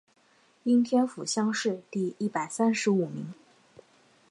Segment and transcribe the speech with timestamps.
[0.63, 3.35] 应天府乡试第一百三十五名。